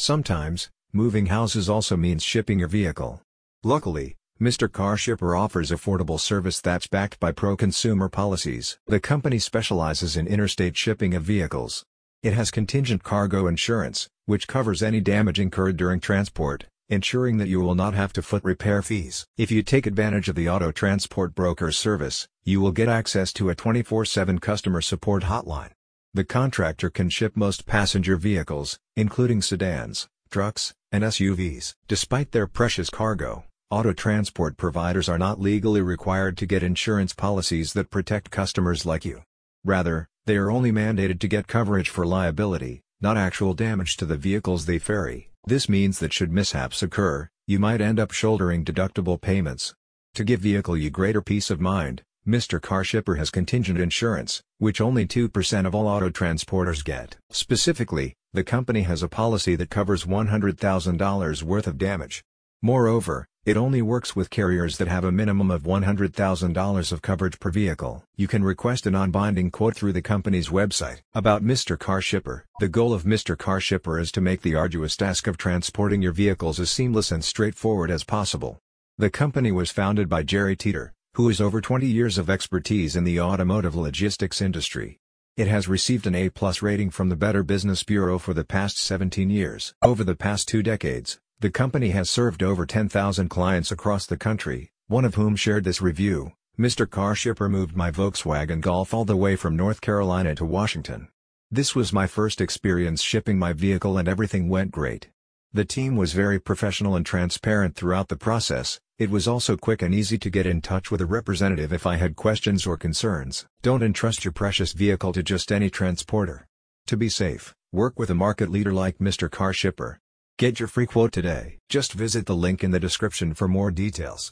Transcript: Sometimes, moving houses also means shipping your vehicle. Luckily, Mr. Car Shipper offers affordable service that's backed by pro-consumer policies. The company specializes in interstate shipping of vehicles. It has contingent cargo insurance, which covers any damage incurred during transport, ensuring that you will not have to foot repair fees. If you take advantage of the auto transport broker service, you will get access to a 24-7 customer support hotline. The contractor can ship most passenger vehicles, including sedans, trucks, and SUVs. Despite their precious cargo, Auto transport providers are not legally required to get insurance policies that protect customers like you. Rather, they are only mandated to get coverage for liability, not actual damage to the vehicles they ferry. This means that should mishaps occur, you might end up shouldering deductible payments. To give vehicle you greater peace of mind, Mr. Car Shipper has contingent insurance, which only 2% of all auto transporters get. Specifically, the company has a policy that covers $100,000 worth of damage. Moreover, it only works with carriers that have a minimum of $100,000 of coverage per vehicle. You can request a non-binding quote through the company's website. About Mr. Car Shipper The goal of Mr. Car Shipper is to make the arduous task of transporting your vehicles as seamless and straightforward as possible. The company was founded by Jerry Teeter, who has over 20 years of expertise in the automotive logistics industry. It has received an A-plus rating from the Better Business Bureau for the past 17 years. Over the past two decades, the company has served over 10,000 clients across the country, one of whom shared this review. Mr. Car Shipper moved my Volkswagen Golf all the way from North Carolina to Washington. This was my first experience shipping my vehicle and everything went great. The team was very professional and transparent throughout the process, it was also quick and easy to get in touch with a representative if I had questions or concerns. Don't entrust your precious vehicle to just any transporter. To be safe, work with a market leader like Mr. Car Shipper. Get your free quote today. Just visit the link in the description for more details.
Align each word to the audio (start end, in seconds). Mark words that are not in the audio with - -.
Sometimes, 0.00 0.70
moving 0.94 1.26
houses 1.26 1.68
also 1.68 1.94
means 1.94 2.22
shipping 2.22 2.58
your 2.58 2.68
vehicle. 2.68 3.20
Luckily, 3.62 4.16
Mr. 4.40 4.72
Car 4.72 4.96
Shipper 4.96 5.36
offers 5.36 5.70
affordable 5.70 6.18
service 6.18 6.58
that's 6.58 6.86
backed 6.86 7.20
by 7.20 7.32
pro-consumer 7.32 8.08
policies. 8.08 8.78
The 8.86 8.98
company 8.98 9.38
specializes 9.38 10.16
in 10.16 10.26
interstate 10.26 10.74
shipping 10.74 11.12
of 11.12 11.24
vehicles. 11.24 11.84
It 12.22 12.32
has 12.32 12.50
contingent 12.50 13.02
cargo 13.02 13.46
insurance, 13.46 14.08
which 14.24 14.48
covers 14.48 14.82
any 14.82 15.02
damage 15.02 15.38
incurred 15.38 15.76
during 15.76 16.00
transport, 16.00 16.64
ensuring 16.88 17.36
that 17.36 17.48
you 17.48 17.60
will 17.60 17.74
not 17.74 17.92
have 17.92 18.14
to 18.14 18.22
foot 18.22 18.42
repair 18.42 18.80
fees. 18.80 19.26
If 19.36 19.50
you 19.50 19.62
take 19.62 19.86
advantage 19.86 20.30
of 20.30 20.34
the 20.34 20.48
auto 20.48 20.72
transport 20.72 21.34
broker 21.34 21.70
service, 21.72 22.26
you 22.42 22.62
will 22.62 22.72
get 22.72 22.88
access 22.88 23.34
to 23.34 23.50
a 23.50 23.54
24-7 23.54 24.40
customer 24.40 24.80
support 24.80 25.24
hotline. 25.24 25.72
The 26.12 26.24
contractor 26.24 26.90
can 26.90 27.08
ship 27.08 27.36
most 27.36 27.66
passenger 27.66 28.16
vehicles, 28.16 28.78
including 28.96 29.42
sedans, 29.42 30.08
trucks, 30.30 30.74
and 30.90 31.04
SUVs. 31.04 31.74
Despite 31.86 32.32
their 32.32 32.46
precious 32.46 32.90
cargo, 32.90 33.44
Auto 33.72 33.92
transport 33.92 34.56
providers 34.56 35.08
are 35.08 35.16
not 35.16 35.40
legally 35.40 35.80
required 35.80 36.36
to 36.36 36.44
get 36.44 36.64
insurance 36.64 37.14
policies 37.14 37.72
that 37.74 37.88
protect 37.88 38.32
customers 38.32 38.84
like 38.84 39.04
you. 39.04 39.22
Rather, 39.64 40.08
they 40.26 40.34
are 40.34 40.50
only 40.50 40.72
mandated 40.72 41.20
to 41.20 41.28
get 41.28 41.46
coverage 41.46 41.88
for 41.88 42.04
liability, 42.04 42.80
not 43.00 43.16
actual 43.16 43.54
damage 43.54 43.96
to 43.96 44.04
the 44.04 44.16
vehicles 44.16 44.66
they 44.66 44.80
ferry. 44.80 45.30
This 45.46 45.68
means 45.68 46.00
that 46.00 46.12
should 46.12 46.32
mishaps 46.32 46.82
occur, 46.82 47.28
you 47.46 47.60
might 47.60 47.80
end 47.80 48.00
up 48.00 48.10
shouldering 48.10 48.64
deductible 48.64 49.20
payments. 49.20 49.72
To 50.14 50.24
give 50.24 50.40
vehicle 50.40 50.76
you 50.76 50.90
greater 50.90 51.22
peace 51.22 51.48
of 51.48 51.60
mind, 51.60 52.02
Mr. 52.30 52.62
Car 52.62 52.84
Shipper 52.84 53.16
has 53.16 53.28
contingent 53.28 53.80
insurance, 53.80 54.40
which 54.58 54.80
only 54.80 55.04
2% 55.04 55.66
of 55.66 55.74
all 55.74 55.88
auto 55.88 56.10
transporters 56.10 56.84
get. 56.84 57.16
Specifically, 57.30 58.14
the 58.32 58.44
company 58.44 58.82
has 58.82 59.02
a 59.02 59.08
policy 59.08 59.56
that 59.56 59.68
covers 59.68 60.04
$100,000 60.04 61.42
worth 61.42 61.66
of 61.66 61.76
damage. 61.76 62.22
Moreover, 62.62 63.26
it 63.44 63.56
only 63.56 63.82
works 63.82 64.14
with 64.14 64.30
carriers 64.30 64.78
that 64.78 64.86
have 64.86 65.02
a 65.02 65.10
minimum 65.10 65.50
of 65.50 65.64
$100,000 65.64 66.92
of 66.92 67.02
coverage 67.02 67.40
per 67.40 67.50
vehicle. 67.50 68.04
You 68.16 68.28
can 68.28 68.44
request 68.44 68.86
a 68.86 68.92
non-binding 68.92 69.50
quote 69.50 69.74
through 69.74 69.94
the 69.94 70.02
company's 70.02 70.50
website. 70.50 71.00
About 71.12 71.42
Mr. 71.42 71.76
Car 71.76 72.00
Shipper 72.00 72.44
The 72.60 72.68
goal 72.68 72.92
of 72.92 73.02
Mr. 73.02 73.36
Car 73.36 73.60
Shipper 73.60 73.98
is 73.98 74.12
to 74.12 74.20
make 74.20 74.42
the 74.42 74.54
arduous 74.54 74.96
task 74.96 75.26
of 75.26 75.36
transporting 75.36 76.00
your 76.00 76.12
vehicles 76.12 76.60
as 76.60 76.70
seamless 76.70 77.10
and 77.10 77.24
straightforward 77.24 77.90
as 77.90 78.04
possible. 78.04 78.60
The 78.98 79.10
company 79.10 79.50
was 79.50 79.72
founded 79.72 80.08
by 80.08 80.22
Jerry 80.22 80.54
Teeter, 80.54 80.92
who 81.14 81.26
has 81.26 81.40
over 81.40 81.60
20 81.60 81.86
years 81.86 82.18
of 82.18 82.30
expertise 82.30 82.94
in 82.94 83.04
the 83.04 83.20
automotive 83.20 83.74
logistics 83.74 84.40
industry. 84.40 84.98
It 85.36 85.48
has 85.48 85.66
received 85.66 86.06
an 86.06 86.14
A-plus 86.14 86.62
rating 86.62 86.90
from 86.90 87.08
the 87.08 87.16
Better 87.16 87.42
Business 87.42 87.82
Bureau 87.82 88.18
for 88.18 88.32
the 88.32 88.44
past 88.44 88.78
17 88.78 89.28
years. 89.28 89.74
Over 89.82 90.04
the 90.04 90.14
past 90.14 90.46
two 90.48 90.62
decades, 90.62 91.18
the 91.40 91.50
company 91.50 91.90
has 91.90 92.08
served 92.08 92.42
over 92.42 92.64
10,000 92.64 93.28
clients 93.28 93.72
across 93.72 94.06
the 94.06 94.16
country, 94.16 94.70
one 94.86 95.04
of 95.04 95.16
whom 95.16 95.34
shared 95.34 95.64
this 95.64 95.82
review. 95.82 96.32
Mr. 96.58 96.88
Car 96.88 97.14
Shipper 97.14 97.48
moved 97.48 97.74
my 97.74 97.90
Volkswagen 97.90 98.60
Golf 98.60 98.94
all 98.94 99.04
the 99.04 99.16
way 99.16 99.34
from 99.34 99.56
North 99.56 99.80
Carolina 99.80 100.34
to 100.36 100.44
Washington. 100.44 101.08
This 101.50 101.74
was 101.74 101.92
my 101.92 102.06
first 102.06 102.40
experience 102.40 103.02
shipping 103.02 103.38
my 103.38 103.52
vehicle 103.52 103.98
and 103.98 104.06
everything 104.06 104.48
went 104.48 104.70
great. 104.70 105.08
The 105.52 105.64
team 105.64 105.96
was 105.96 106.12
very 106.12 106.38
professional 106.38 106.94
and 106.94 107.04
transparent 107.04 107.74
throughout 107.74 108.06
the 108.06 108.16
process, 108.16 108.78
it 108.98 109.10
was 109.10 109.26
also 109.26 109.56
quick 109.56 109.82
and 109.82 109.92
easy 109.92 110.16
to 110.18 110.30
get 110.30 110.46
in 110.46 110.60
touch 110.60 110.92
with 110.92 111.00
a 111.00 111.06
representative 111.06 111.72
if 111.72 111.86
I 111.86 111.96
had 111.96 112.14
questions 112.14 112.66
or 112.66 112.76
concerns. 112.76 113.46
Don't 113.60 113.82
entrust 113.82 114.24
your 114.24 114.30
precious 114.30 114.72
vehicle 114.72 115.12
to 115.12 115.24
just 115.24 115.50
any 115.50 115.68
transporter. 115.68 116.46
To 116.86 116.96
be 116.96 117.08
safe, 117.08 117.52
work 117.72 117.98
with 117.98 118.10
a 118.10 118.14
market 118.14 118.48
leader 118.48 118.72
like 118.72 118.98
Mr. 118.98 119.28
Car 119.28 119.52
Shipper. 119.52 119.98
Get 120.38 120.60
your 120.60 120.68
free 120.68 120.86
quote 120.86 121.12
today. 121.12 121.58
Just 121.68 121.94
visit 121.94 122.26
the 122.26 122.36
link 122.36 122.62
in 122.62 122.70
the 122.70 122.78
description 122.88 123.34
for 123.34 123.48
more 123.48 123.72
details. 123.72 124.28